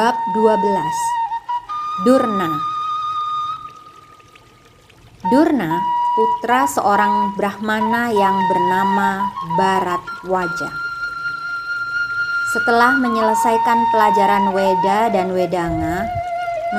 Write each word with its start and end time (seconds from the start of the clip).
Bab 0.00 0.16
12 0.32 0.64
Durna 2.08 2.48
Durna 5.28 5.76
putra 6.16 6.64
seorang 6.64 7.36
Brahmana 7.36 8.08
yang 8.08 8.32
bernama 8.48 9.28
Barat 9.60 10.00
Wajah. 10.24 10.72
Setelah 12.56 12.96
menyelesaikan 12.96 13.92
pelajaran 13.92 14.56
Weda 14.56 15.12
dan 15.12 15.36
Wedanga, 15.36 16.08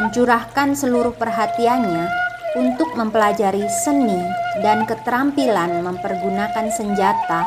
mencurahkan 0.01 0.73
seluruh 0.73 1.13
perhatiannya 1.13 2.09
untuk 2.57 2.89
mempelajari 2.97 3.69
seni 3.85 4.17
dan 4.65 4.89
keterampilan 4.89 5.85
mempergunakan 5.85 6.73
senjata 6.73 7.45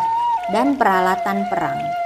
dan 0.55 0.79
peralatan 0.79 1.43
perang. 1.51 2.04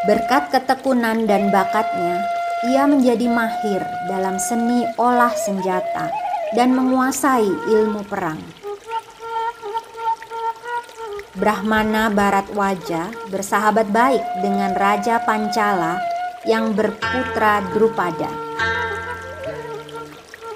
Berkat 0.00 0.48
ketekunan 0.48 1.28
dan 1.28 1.52
bakatnya, 1.52 2.24
ia 2.72 2.88
menjadi 2.88 3.28
mahir 3.28 3.84
dalam 4.08 4.40
seni 4.40 4.88
olah 4.96 5.28
senjata 5.36 6.08
dan 6.56 6.72
menguasai 6.72 7.44
ilmu 7.68 8.08
perang. 8.08 8.40
Brahmana 11.36 12.08
Barat 12.08 12.48
Waja 12.56 13.12
bersahabat 13.28 13.92
baik 13.92 14.24
dengan 14.40 14.72
Raja 14.72 15.20
Pancala 15.20 16.00
yang 16.48 16.72
berputra 16.72 17.60
Drupada. 17.76 18.32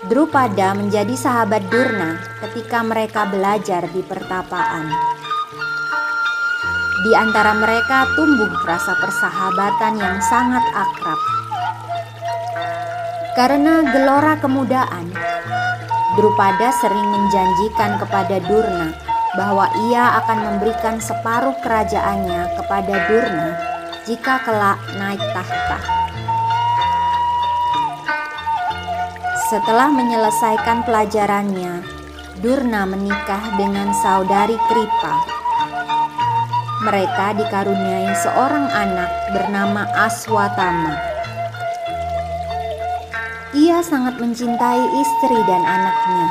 Drupada 0.09 0.73
menjadi 0.73 1.13
sahabat 1.13 1.69
Durna 1.69 2.17
ketika 2.41 2.81
mereka 2.81 3.29
belajar 3.29 3.89
di 3.93 4.01
pertapaan. 4.01 5.14
Di 7.05 7.13
antara 7.13 7.53
mereka 7.53 8.09
tumbuh 8.17 8.49
rasa 8.65 8.97
persahabatan 8.97 10.01
yang 10.01 10.17
sangat 10.25 10.65
akrab. 10.73 11.21
Karena 13.37 13.85
gelora 13.93 14.41
kemudaan, 14.41 15.13
Drupada 16.15 16.71
sering 16.79 17.11
menjanjikan 17.11 17.99
kepada 17.99 18.39
Durna 18.47 18.95
bahwa 19.35 19.67
ia 19.91 20.15
akan 20.23 20.39
memberikan 20.47 21.03
separuh 21.03 21.59
kerajaannya 21.59 22.55
kepada 22.55 22.95
Durna 23.11 23.51
jika 24.07 24.39
kelak 24.47 24.79
naik 24.95 25.19
tahta. 25.35 25.79
Setelah 29.51 29.91
menyelesaikan 29.91 30.87
pelajarannya, 30.87 31.83
Durna 32.39 32.87
menikah 32.87 33.59
dengan 33.59 33.91
saudari 33.91 34.55
Kripa 34.71 35.34
mereka 36.85 37.33
dikaruniai 37.33 38.13
seorang 38.13 38.69
anak 38.69 39.09
bernama 39.33 39.89
Aswatama. 39.97 40.93
Ia 43.57 43.81
sangat 43.81 44.21
mencintai 44.21 44.85
istri 45.01 45.39
dan 45.49 45.65
anaknya. 45.65 46.29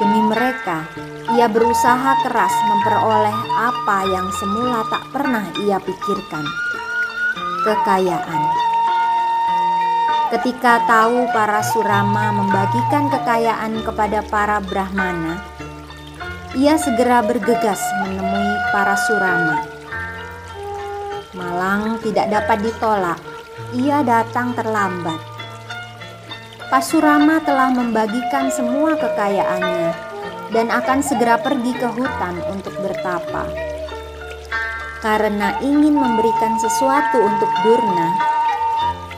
Demi 0.00 0.24
mereka, 0.24 0.88
ia 1.36 1.46
berusaha 1.52 2.16
keras 2.24 2.54
memperoleh 2.64 3.38
apa 3.60 3.98
yang 4.08 4.26
semula 4.40 4.80
tak 4.88 5.04
pernah 5.12 5.44
ia 5.68 5.76
pikirkan: 5.84 6.44
kekayaan. 7.68 8.42
Ketika 10.32 10.80
tahu 10.88 11.28
para 11.30 11.60
Surama 11.60 12.32
membagikan 12.32 13.12
kekayaan 13.12 13.84
kepada 13.84 14.24
para 14.32 14.58
Brahmana, 14.64 15.44
ia 16.54 16.78
segera 16.78 17.18
bergegas 17.18 17.82
menemui 18.06 18.50
para 18.70 18.94
surama. 18.94 19.58
Malang 21.34 21.98
tidak 21.98 22.30
dapat 22.30 22.62
ditolak, 22.62 23.18
ia 23.74 24.06
datang 24.06 24.54
terlambat. 24.54 25.18
Pasurama 26.70 27.42
telah 27.42 27.74
membagikan 27.74 28.54
semua 28.54 28.94
kekayaannya 28.94 29.90
dan 30.54 30.70
akan 30.70 31.02
segera 31.02 31.42
pergi 31.42 31.74
ke 31.74 31.90
hutan 31.90 32.38
untuk 32.46 32.74
bertapa. 32.78 33.50
Karena 35.02 35.58
ingin 35.58 35.98
memberikan 35.98 36.54
sesuatu 36.62 37.18
untuk 37.18 37.50
Durna, 37.66 38.14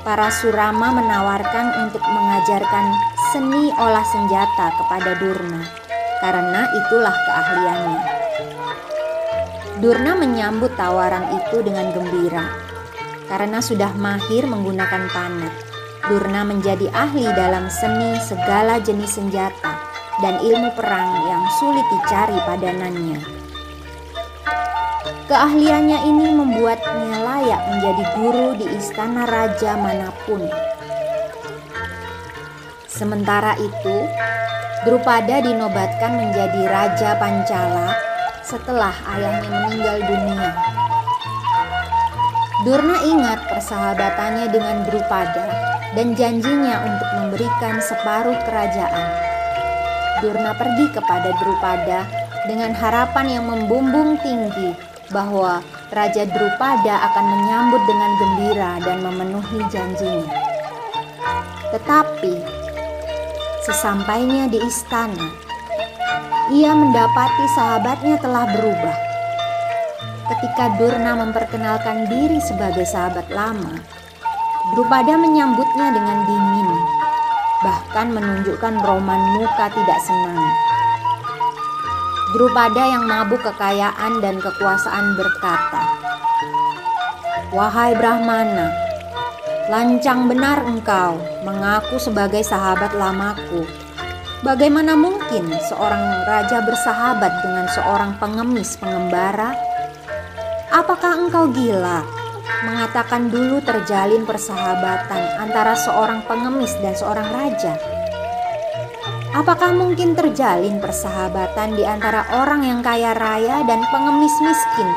para 0.09 0.33
surama 0.33 0.89
menawarkan 1.05 1.85
untuk 1.85 2.03
mengajarkan 2.03 2.87
seni 3.37 3.71
olah 3.77 4.05
senjata 4.09 4.73
kepada 4.81 5.21
Durna 5.21 5.86
karena 6.21 6.69
itulah 6.73 7.15
keahliannya. 7.15 8.03
Durna 9.77 10.17
menyambut 10.17 10.73
tawaran 10.73 11.37
itu 11.37 11.61
dengan 11.61 11.93
gembira. 11.93 12.49
Karena 13.27 13.59
sudah 13.59 13.91
mahir 13.99 14.47
menggunakan 14.47 15.11
panah, 15.11 15.53
Durna 16.07 16.47
menjadi 16.47 16.87
ahli 16.95 17.27
dalam 17.35 17.67
seni 17.67 18.15
segala 18.23 18.79
jenis 18.79 19.19
senjata 19.19 19.75
dan 20.23 20.39
ilmu 20.39 20.71
perang 20.79 21.27
yang 21.27 21.45
sulit 21.59 21.83
dicari 21.93 22.39
padanannya. 22.47 23.21
Keahliannya 25.27 25.99
ini 26.07 26.27
membuatnya 26.39 27.19
layak 27.27 27.63
menjadi 27.67 28.05
guru 28.15 28.49
di 28.55 28.67
istana 28.79 29.27
raja 29.27 29.75
mana 29.75 30.15
pun. 30.23 30.47
Sementara 32.87 33.59
itu, 33.59 33.97
Drupada 34.87 35.43
dinobatkan 35.43 36.15
menjadi 36.15 36.63
Raja 36.71 37.19
Pancala 37.19 37.91
setelah 38.47 38.95
ayahnya 39.19 39.51
meninggal 39.51 39.99
dunia. 39.99 40.55
Durna 42.63 42.95
ingat 43.03 43.51
persahabatannya 43.51 44.47
dengan 44.47 44.87
Drupada 44.87 45.47
dan 45.91 46.15
janjinya 46.15 46.87
untuk 46.87 47.11
memberikan 47.19 47.83
separuh 47.83 48.39
kerajaan. 48.47 49.11
Durna 50.23 50.55
pergi 50.55 50.87
kepada 50.95 51.35
Drupada 51.35 52.07
dengan 52.47 52.71
harapan 52.71 53.27
yang 53.27 53.45
membumbung 53.51 54.15
tinggi 54.23 54.71
bahwa 55.11 55.67
Raja 55.91 56.31
Drupada 56.31 57.11
akan 57.11 57.27
menyambut 57.27 57.83
dengan 57.91 58.13
gembira 58.23 58.73
dan 58.87 59.03
memenuhi 59.03 59.67
janjinya. 59.67 60.31
Tetapi 61.75 62.46
Sesampainya 63.67 64.47
di 64.47 64.63
istana, 64.63 65.27
ia 66.55 66.71
mendapati 66.71 67.47
sahabatnya 67.59 68.15
telah 68.23 68.47
berubah. 68.55 68.97
Ketika 70.31 70.79
Durna 70.79 71.19
memperkenalkan 71.19 72.07
diri 72.07 72.39
sebagai 72.39 72.87
sahabat 72.87 73.27
lama, 73.27 73.75
Drupada 74.71 75.19
menyambutnya 75.19 75.95
dengan 75.95 76.19
dingin, 76.27 76.71
bahkan 77.67 78.15
menunjukkan 78.15 78.83
roman 78.87 79.23
muka 79.35 79.67
tidak 79.75 79.99
senang. 80.03 80.51
Drupada 82.39 82.83
yang 82.87 83.03
mabuk 83.07 83.43
kekayaan 83.47 84.23
dan 84.23 84.39
kekuasaan 84.43 85.19
berkata, 85.19 85.83
"Wahai 87.51 87.99
Brahmana, 87.99 88.86
Lancang 89.67 90.31
benar 90.31 90.63
engkau 90.63 91.19
mengaku 91.43 91.99
sebagai 91.99 92.47
sahabat 92.47 92.95
lamaku. 92.95 93.67
Bagaimana 94.47 94.95
mungkin 94.95 95.51
seorang 95.59 96.23
raja 96.23 96.63
bersahabat 96.63 97.33
dengan 97.43 97.67
seorang 97.75 98.15
pengemis 98.23 98.79
pengembara? 98.79 99.59
Apakah 100.71 101.19
engkau 101.19 101.51
gila 101.51 102.07
mengatakan 102.63 103.27
dulu 103.27 103.59
terjalin 103.67 104.23
persahabatan 104.23 105.43
antara 105.43 105.75
seorang 105.75 106.23
pengemis 106.31 106.79
dan 106.79 106.95
seorang 106.95 107.27
raja? 107.35 107.75
Apakah 109.35 109.75
mungkin 109.75 110.15
terjalin 110.15 110.79
persahabatan 110.79 111.75
di 111.75 111.83
antara 111.83 112.23
orang 112.39 112.63
yang 112.63 112.87
kaya 112.87 113.19
raya 113.19 113.67
dan 113.67 113.83
pengemis 113.91 114.37
miskin 114.47 114.91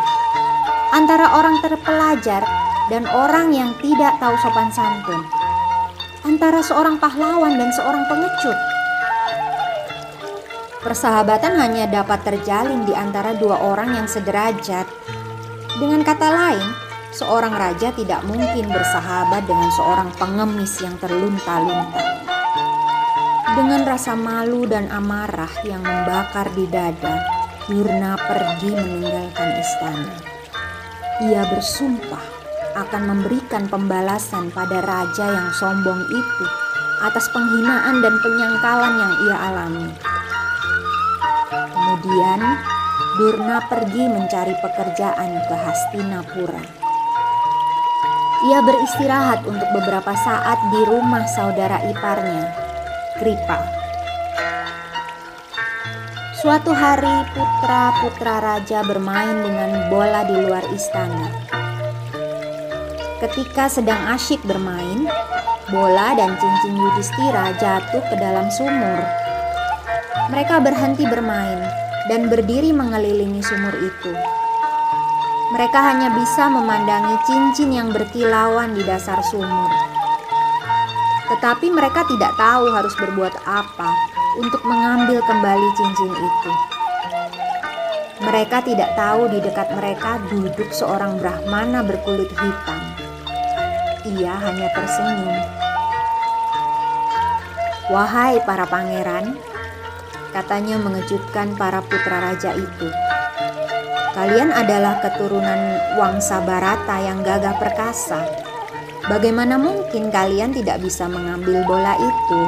antara 0.94 1.42
orang 1.42 1.58
terpelajar 1.66 2.59
dan 2.90 3.06
orang 3.06 3.54
yang 3.54 3.72
tidak 3.78 4.18
tahu 4.18 4.34
sopan 4.42 4.74
santun, 4.74 5.22
antara 6.26 6.60
seorang 6.60 6.98
pahlawan 6.98 7.56
dan 7.56 7.70
seorang 7.70 8.04
pengecut. 8.10 8.58
Persahabatan 10.82 11.54
hanya 11.60 11.86
dapat 11.86 12.26
terjalin 12.26 12.84
di 12.84 12.98
antara 12.98 13.38
dua 13.38 13.62
orang 13.62 13.94
yang 13.94 14.08
sederajat. 14.10 14.90
Dengan 15.78 16.02
kata 16.02 16.28
lain, 16.34 16.66
seorang 17.14 17.54
raja 17.54 17.94
tidak 17.94 18.26
mungkin 18.26 18.68
bersahabat 18.68 19.46
dengan 19.46 19.70
seorang 19.78 20.10
pengemis 20.18 20.74
yang 20.82 20.98
terlunta-lunta. 20.98 22.04
Dengan 23.54 23.82
rasa 23.84 24.16
malu 24.16 24.66
dan 24.66 24.88
amarah 24.88 25.52
yang 25.68 25.84
membakar 25.84 26.48
di 26.56 26.66
dada, 26.72 27.22
Durna 27.68 28.18
pergi 28.18 28.72
meninggalkan 28.74 29.50
istana. 29.62 30.10
Ia 31.28 31.44
bersumpah 31.54 32.39
akan 32.76 33.02
memberikan 33.10 33.66
pembalasan 33.70 34.54
pada 34.54 34.82
raja 34.84 35.26
yang 35.30 35.50
sombong 35.58 36.02
itu 36.10 36.46
atas 37.00 37.26
penghinaan 37.32 38.04
dan 38.04 38.16
penyangkalan 38.20 38.94
yang 39.00 39.14
ia 39.26 39.38
alami. 39.50 39.88
Kemudian, 41.50 42.42
Durna 43.20 43.60
pergi 43.68 44.08
mencari 44.08 44.56
pekerjaan 44.64 45.32
ke 45.44 45.56
Hastinapura. 45.56 46.64
Ia 48.48 48.60
beristirahat 48.64 49.44
untuk 49.44 49.68
beberapa 49.76 50.16
saat 50.16 50.56
di 50.72 50.82
rumah 50.88 51.28
saudara 51.28 51.84
iparnya, 51.84 52.48
Kripa. 53.20 53.60
Suatu 56.40 56.72
hari, 56.72 57.28
putra-putra 57.36 58.40
raja 58.40 58.80
bermain 58.88 59.44
dengan 59.44 59.92
bola 59.92 60.24
di 60.24 60.40
luar 60.40 60.64
istana. 60.72 61.59
Ketika 63.20 63.68
sedang 63.68 64.00
asyik 64.16 64.40
bermain, 64.48 65.04
bola 65.68 66.16
dan 66.16 66.40
cincin 66.40 66.72
Yudhistira 66.72 67.52
jatuh 67.60 68.00
ke 68.00 68.16
dalam 68.16 68.48
sumur. 68.48 69.04
Mereka 70.32 70.64
berhenti 70.64 71.04
bermain 71.04 71.60
dan 72.08 72.32
berdiri 72.32 72.72
mengelilingi 72.72 73.44
sumur 73.44 73.76
itu. 73.76 74.16
Mereka 75.52 75.80
hanya 75.84 76.16
bisa 76.16 76.48
memandangi 76.48 77.20
cincin 77.28 77.76
yang 77.76 77.92
berkilauan 77.92 78.72
di 78.72 78.88
dasar 78.88 79.20
sumur. 79.28 79.68
Tetapi 81.28 81.76
mereka 81.76 82.08
tidak 82.08 82.32
tahu 82.40 82.72
harus 82.72 82.96
berbuat 82.96 83.36
apa 83.44 83.90
untuk 84.40 84.64
mengambil 84.64 85.20
kembali 85.28 85.68
cincin 85.76 86.14
itu. 86.16 86.52
Mereka 88.24 88.64
tidak 88.64 88.96
tahu 88.96 89.28
di 89.28 89.44
dekat 89.44 89.76
mereka 89.76 90.24
duduk 90.32 90.72
seorang 90.72 91.20
Brahmana 91.20 91.84
berkulit 91.84 92.32
hitam 92.32 92.79
ia 94.20 94.36
hanya 94.36 94.68
tersenyum. 94.76 95.40
Wahai 97.90 98.44
para 98.44 98.68
pangeran, 98.68 99.40
katanya 100.36 100.78
mengejutkan 100.78 101.56
para 101.56 101.80
putra 101.82 102.22
raja 102.22 102.54
itu. 102.54 102.88
Kalian 104.14 104.52
adalah 104.52 105.00
keturunan 105.00 105.80
Wangsa 105.96 106.44
Barata 106.44 107.00
yang 107.00 107.24
gagah 107.24 107.56
perkasa. 107.56 108.20
Bagaimana 109.08 109.56
mungkin 109.56 110.12
kalian 110.12 110.52
tidak 110.54 110.84
bisa 110.84 111.08
mengambil 111.08 111.64
bola 111.66 111.96
itu? 111.98 112.42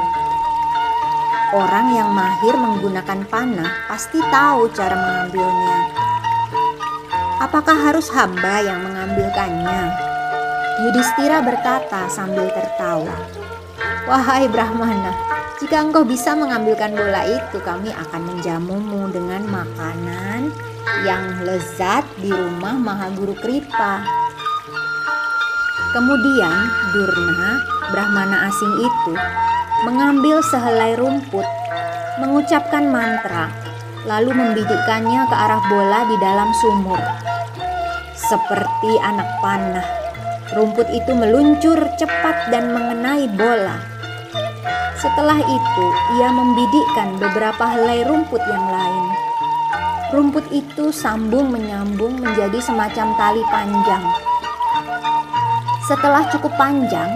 Orang 1.56 1.96
yang 1.96 2.12
mahir 2.12 2.54
menggunakan 2.54 3.26
panah 3.26 3.72
pasti 3.90 4.20
tahu 4.20 4.70
cara 4.76 4.94
mengambilnya. 4.94 5.80
Apakah 7.42 7.78
harus 7.90 8.14
hamba 8.14 8.62
yang 8.62 8.84
mengambilkannya? 8.86 10.11
Yudhistira 10.81 11.45
berkata 11.45 12.10
sambil 12.10 12.50
tertawa, 12.50 13.13
"Wahai 14.10 14.50
Brahmana, 14.50 15.13
jika 15.62 15.78
engkau 15.78 16.01
bisa 16.01 16.33
mengambilkan 16.33 16.98
bola 16.98 17.22
itu, 17.22 17.62
kami 17.62 17.94
akan 17.94 18.22
menjamumu 18.25 19.06
dengan 19.13 19.45
makanan 19.45 20.50
yang 21.06 21.45
lezat 21.45 22.01
di 22.18 22.33
rumah 22.33 22.74
Mahaguru 22.81 23.38
Kripa." 23.38 24.01
Kemudian 25.94 26.57
Durna, 26.98 27.62
Brahmana 27.94 28.50
asing 28.50 28.74
itu, 28.81 29.13
mengambil 29.86 30.42
sehelai 30.50 30.98
rumput, 30.98 31.45
mengucapkan 32.18 32.89
mantra, 32.89 33.54
lalu 34.10 34.34
membidikkannya 34.34 35.30
ke 35.30 35.36
arah 35.38 35.62
bola 35.69 36.10
di 36.10 36.18
dalam 36.18 36.50
sumur. 36.57 37.01
Seperti 38.18 38.98
anak 39.06 39.30
panah 39.45 40.00
Rumput 40.51 40.92
itu 40.92 41.15
meluncur 41.15 41.80
cepat 41.95 42.51
dan 42.51 42.75
mengenai 42.75 43.31
bola. 43.39 43.80
Setelah 45.00 45.39
itu, 45.39 45.86
ia 46.19 46.30
membidikkan 46.30 47.15
beberapa 47.15 47.65
helai 47.71 48.03
rumput 48.03 48.44
yang 48.44 48.65
lain. 48.68 49.06
Rumput 50.12 50.44
itu 50.51 50.92
sambung 50.92 51.56
menyambung 51.56 52.19
menjadi 52.19 52.59
semacam 52.59 53.15
tali 53.15 53.44
panjang. 53.48 54.03
Setelah 55.88 56.27
cukup 56.36 56.51
panjang, 56.59 57.07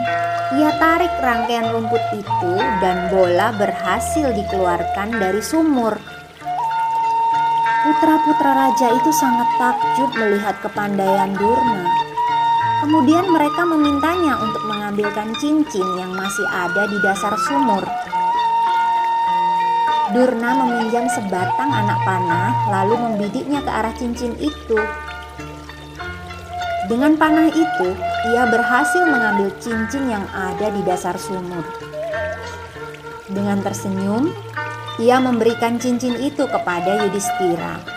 ia 0.55 0.71
tarik 0.79 1.11
rangkaian 1.19 1.75
rumput 1.75 1.99
itu 2.15 2.53
dan 2.79 3.11
bola 3.11 3.51
berhasil 3.59 4.31
dikeluarkan 4.31 5.11
dari 5.11 5.43
sumur. 5.43 5.99
Putra-putra 7.83 8.51
raja 8.63 8.95
itu 8.95 9.11
sangat 9.11 9.49
takjub 9.59 10.09
melihat 10.15 10.55
kepandaian 10.63 11.35
Durna. 11.35 12.14
Kemudian 12.83 13.31
mereka 13.31 13.63
memintanya 13.63 14.35
untuk 14.43 14.63
mengambilkan 14.67 15.31
cincin 15.39 15.87
yang 15.95 16.11
masih 16.11 16.43
ada 16.51 16.83
di 16.91 16.97
dasar 16.99 17.31
sumur. 17.47 17.87
Durna 20.11 20.51
meminjam 20.59 21.07
sebatang 21.09 21.71
anak 21.71 21.99
panah 22.03 22.51
lalu 22.69 22.95
membidiknya 22.99 23.63
ke 23.63 23.71
arah 23.71 23.95
cincin 23.95 24.35
itu. 24.37 24.79
Dengan 26.85 27.17
panah 27.17 27.49
itu, 27.49 27.89
ia 28.29 28.45
berhasil 28.45 29.01
mengambil 29.09 29.49
cincin 29.57 30.05
yang 30.05 30.25
ada 30.29 30.69
di 30.69 30.85
dasar 30.85 31.17
sumur. 31.17 31.65
Dengan 33.25 33.57
tersenyum, 33.65 34.29
ia 35.01 35.17
memberikan 35.17 35.81
cincin 35.81 36.13
itu 36.21 36.45
kepada 36.45 37.01
Yudhistira. 37.01 37.94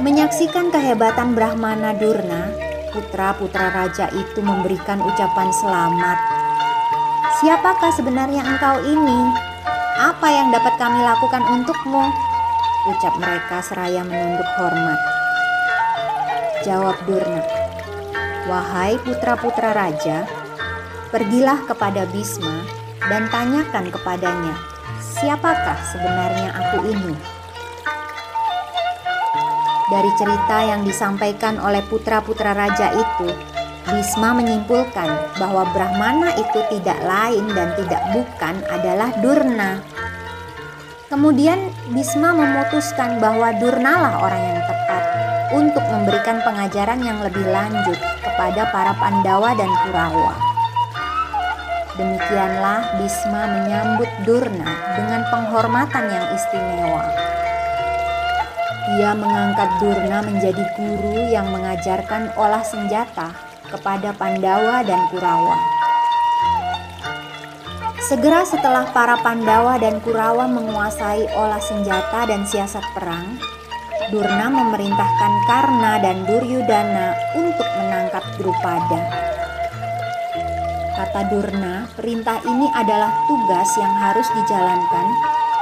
Menyaksikan 0.00 0.72
kehebatan 0.72 1.36
Brahmana 1.36 1.92
Durna, 1.92 2.48
putra-putra 2.88 3.68
raja 3.68 4.08
itu 4.16 4.40
memberikan 4.40 4.96
ucapan 4.96 5.52
selamat. 5.52 6.18
Siapakah 7.36 7.92
sebenarnya 7.92 8.40
engkau 8.40 8.80
ini? 8.80 9.20
Apa 10.00 10.24
yang 10.32 10.48
dapat 10.56 10.80
kami 10.80 11.04
lakukan 11.04 11.44
untukmu? 11.44 12.08
Ucap 12.88 13.12
mereka 13.20 13.60
seraya 13.60 14.00
menunduk 14.00 14.48
hormat. 14.56 14.96
Jawab 16.64 16.96
Durna, 17.04 17.44
Wahai 18.48 18.96
putra-putra 19.04 19.76
raja, 19.76 20.24
pergilah 21.12 21.60
kepada 21.68 22.08
Bisma 22.08 22.64
dan 23.04 23.28
tanyakan 23.28 23.92
kepadanya, 23.92 24.56
siapakah 24.96 25.76
sebenarnya 25.92 26.56
aku 26.56 26.88
ini? 26.88 27.39
Dari 29.90 30.10
cerita 30.14 30.62
yang 30.62 30.86
disampaikan 30.86 31.58
oleh 31.58 31.82
putra-putra 31.82 32.54
raja 32.54 32.94
itu, 32.94 33.26
Bisma 33.90 34.30
menyimpulkan 34.38 35.34
bahwa 35.34 35.66
Brahmana 35.74 36.30
itu 36.38 36.62
tidak 36.70 36.94
lain 37.02 37.50
dan 37.50 37.74
tidak 37.74 37.98
bukan 38.14 38.54
adalah 38.70 39.10
Durna. 39.18 39.82
Kemudian 41.10 41.74
Bisma 41.90 42.30
memutuskan 42.30 43.18
bahwa 43.18 43.50
Durnalah 43.58 44.22
orang 44.22 44.42
yang 44.54 44.62
tepat 44.62 45.02
untuk 45.58 45.82
memberikan 45.90 46.38
pengajaran 46.46 47.02
yang 47.02 47.18
lebih 47.26 47.42
lanjut 47.50 47.98
kepada 48.22 48.70
para 48.70 48.94
Pandawa 48.94 49.58
dan 49.58 49.74
Kurawa. 49.82 50.38
Demikianlah 51.98 52.94
Bisma 52.94 53.42
menyambut 53.58 54.10
Durna 54.22 54.70
dengan 54.94 55.26
penghormatan 55.34 56.04
yang 56.14 56.26
istimewa. 56.30 57.29
Ia 58.90 59.14
mengangkat 59.14 59.70
Durna 59.78 60.18
menjadi 60.26 60.66
guru 60.74 61.30
yang 61.30 61.46
mengajarkan 61.54 62.34
olah 62.34 62.64
senjata 62.66 63.30
kepada 63.70 64.10
Pandawa 64.18 64.82
dan 64.82 64.98
Kurawa. 65.14 65.54
Segera 68.02 68.42
setelah 68.42 68.90
para 68.90 69.14
Pandawa 69.22 69.78
dan 69.78 70.02
Kurawa 70.02 70.50
menguasai 70.50 71.30
olah 71.38 71.62
senjata 71.62 72.26
dan 72.26 72.42
siasat 72.42 72.82
perang, 72.90 73.38
Durna 74.10 74.50
memerintahkan 74.50 75.32
Karna 75.46 76.02
dan 76.02 76.26
Duryudana 76.26 77.14
untuk 77.38 77.68
menangkap 77.78 78.26
Drupada. 78.34 79.00
Kata 80.98 81.30
Durna, 81.30 81.86
perintah 81.94 82.42
ini 82.42 82.66
adalah 82.74 83.14
tugas 83.30 83.70
yang 83.78 83.94
harus 84.02 84.26
dijalankan 84.34 85.06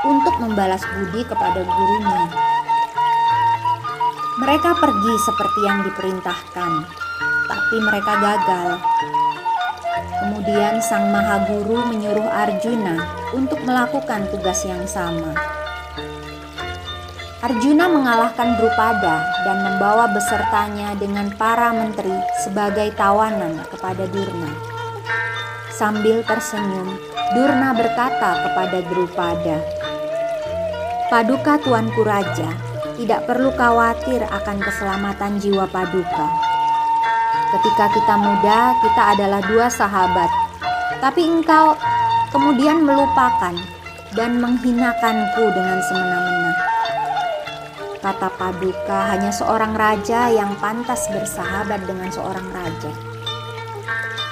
untuk 0.08 0.32
membalas 0.40 0.80
budi 0.96 1.26
kepada 1.28 1.60
gurunya. 1.60 2.37
Mereka 4.38 4.70
pergi 4.78 5.14
seperti 5.18 5.60
yang 5.66 5.82
diperintahkan, 5.82 6.72
tapi 7.50 7.76
mereka 7.82 8.12
gagal. 8.22 8.78
Kemudian 10.22 10.78
Sang 10.78 11.10
Maha 11.10 11.42
Guru 11.50 11.82
menyuruh 11.90 12.22
Arjuna 12.22 13.02
untuk 13.34 13.58
melakukan 13.66 14.30
tugas 14.30 14.62
yang 14.62 14.86
sama. 14.86 15.34
Arjuna 17.42 17.90
mengalahkan 17.90 18.54
Drupada 18.62 19.26
dan 19.42 19.58
membawa 19.58 20.06
besertanya 20.14 20.94
dengan 20.94 21.34
para 21.34 21.74
menteri 21.74 22.14
sebagai 22.38 22.94
tawanan 22.94 23.58
kepada 23.74 24.06
Durna. 24.06 24.54
Sambil 25.74 26.22
tersenyum, 26.22 26.94
Durna 27.34 27.74
berkata 27.74 28.46
kepada 28.46 28.86
Drupada, 28.86 29.58
Paduka 31.10 31.58
Tuanku 31.58 32.06
Raja, 32.06 32.67
tidak 32.98 33.30
perlu 33.30 33.54
khawatir 33.54 34.26
akan 34.26 34.58
keselamatan 34.58 35.38
jiwa 35.38 35.70
Paduka. 35.70 36.26
Ketika 37.54 37.86
kita 37.94 38.14
muda, 38.18 38.74
kita 38.82 39.02
adalah 39.14 39.40
dua 39.46 39.70
sahabat, 39.70 40.26
tapi 40.98 41.22
engkau 41.22 41.78
kemudian 42.34 42.82
melupakan 42.82 43.54
dan 44.18 44.42
menghinakanku 44.42 45.44
dengan 45.54 45.78
semena-mena. 45.86 46.52
Kata 48.02 48.28
Paduka, 48.34 49.14
hanya 49.14 49.30
seorang 49.30 49.78
raja 49.78 50.34
yang 50.34 50.58
pantas 50.58 51.06
bersahabat 51.14 51.86
dengan 51.86 52.10
seorang 52.10 52.50
raja. 52.50 52.90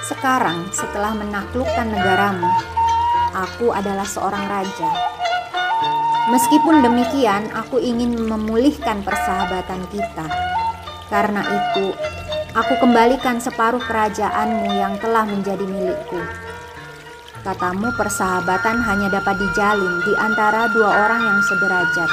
Sekarang, 0.03 0.67
setelah 0.75 1.15
menaklukkan 1.15 1.87
negaramu, 1.87 2.51
aku 3.31 3.71
adalah 3.71 4.07
seorang 4.07 4.43
raja. 4.51 4.91
Meskipun 6.27 6.83
demikian, 6.83 7.47
aku 7.55 7.79
ingin 7.79 8.19
memulihkan 8.19 8.99
persahabatan 8.99 9.79
kita. 9.87 10.27
Karena 11.07 11.39
itu, 11.39 11.95
aku 12.51 12.73
kembalikan 12.83 13.39
separuh 13.39 13.79
kerajaanmu 13.79 14.75
yang 14.75 14.99
telah 14.99 15.23
menjadi 15.23 15.63
milikku. 15.63 16.19
Katamu 17.47 17.95
persahabatan 17.95 18.75
hanya 18.83 19.07
dapat 19.07 19.39
dijalin 19.39 20.03
di 20.03 20.13
antara 20.19 20.67
dua 20.75 21.07
orang 21.07 21.21
yang 21.31 21.39
sederajat. 21.47 22.11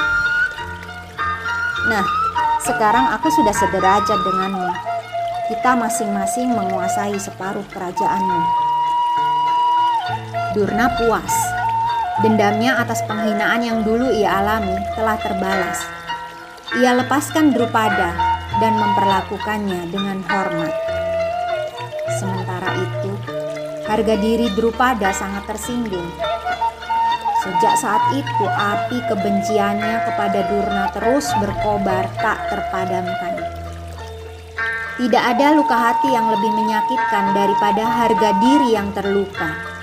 Nah, 1.91 2.05
sekarang 2.63 3.11
aku 3.19 3.27
sudah 3.35 3.51
sederajat 3.51 4.15
denganmu. 4.15 4.71
Kita 5.51 5.75
masing-masing 5.75 6.55
menguasai 6.55 7.19
separuh 7.19 7.67
kerajaanmu. 7.67 8.41
Durna 10.55 10.87
puas. 11.03 11.54
Dendamnya 12.23 12.79
atas 12.79 13.03
penghinaan 13.03 13.59
yang 13.65 13.79
dulu 13.83 14.07
ia 14.11 14.39
alami 14.39 14.75
telah 14.95 15.19
terbalas. 15.19 15.79
Ia 16.79 16.95
lepaskan 16.95 17.51
Drupada 17.51 18.15
dan 18.63 18.73
memperlakukannya 18.79 19.91
dengan 19.91 20.23
hormat. 20.29 20.73
Sementara 22.15 22.71
itu, 22.79 23.11
harga 23.89 24.15
diri 24.19 24.47
Drupada 24.55 25.11
sangat 25.11 25.43
tersinggung 25.49 26.07
Sejak 27.45 27.77
saat 27.77 28.01
itu 28.09 28.45
api 28.49 29.05
kebenciannya 29.05 30.01
kepada 30.09 30.49
Durna 30.49 30.89
terus 30.97 31.29
berkobar 31.37 32.09
tak 32.17 32.41
terpadamkan. 32.49 33.37
Tidak 34.97 35.23
ada 35.29 35.53
luka 35.53 35.77
hati 35.77 36.09
yang 36.09 36.25
lebih 36.33 36.49
menyakitkan 36.49 37.37
daripada 37.37 37.85
harga 37.85 38.29
diri 38.41 38.73
yang 38.73 38.89
terluka. 38.97 39.74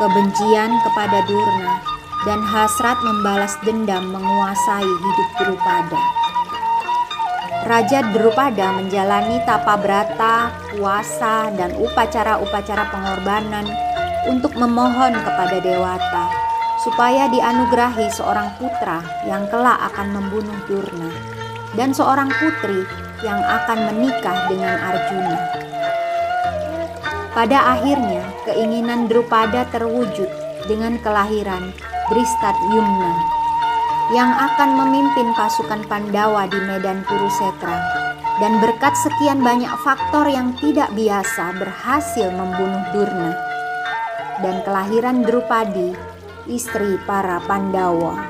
Kebencian 0.00 0.80
kepada 0.80 1.20
Durna 1.28 1.76
dan 2.24 2.40
hasrat 2.40 2.96
membalas 3.04 3.52
dendam 3.60 4.08
menguasai 4.08 4.88
hidup 4.88 5.28
Drupada. 5.36 6.00
Raja 7.68 8.08
Drupada 8.08 8.80
menjalani 8.80 9.44
tapa 9.44 9.76
brata, 9.76 10.56
puasa, 10.72 11.52
dan 11.52 11.76
upacara-upacara 11.76 12.88
pengorbanan 12.88 13.68
untuk 14.24 14.56
memohon 14.56 15.20
kepada 15.20 15.60
Dewata 15.60 16.32
supaya 16.80 17.28
dianugerahi 17.28 18.08
seorang 18.08 18.56
putra 18.56 19.04
yang 19.28 19.44
kelak 19.52 19.84
akan 19.92 20.16
membunuh 20.16 20.56
Durna 20.64 21.12
dan 21.76 21.92
seorang 21.92 22.32
putri 22.40 22.88
yang 23.20 23.36
akan 23.36 23.92
menikah 23.92 24.48
dengan 24.48 24.80
Arjuna. 24.80 25.38
Pada 27.36 27.76
akhirnya, 27.76 28.19
keinginan 28.50 29.06
Drupada 29.06 29.62
terwujud 29.70 30.26
dengan 30.66 30.98
kelahiran 30.98 31.70
Dristat 32.10 32.58
Yumna 32.74 33.14
yang 34.10 34.34
akan 34.34 34.74
memimpin 34.74 35.30
pasukan 35.38 35.86
Pandawa 35.86 36.50
di 36.50 36.58
medan 36.66 37.06
Kurusetra 37.06 37.78
dan 38.42 38.58
berkat 38.58 38.98
sekian 38.98 39.38
banyak 39.38 39.70
faktor 39.86 40.26
yang 40.26 40.50
tidak 40.58 40.90
biasa 40.98 41.54
berhasil 41.62 42.26
membunuh 42.34 42.82
Durna 42.90 43.38
dan 44.42 44.66
kelahiran 44.66 45.22
Drupadi 45.22 45.94
istri 46.50 46.98
para 47.06 47.38
Pandawa. 47.46 48.29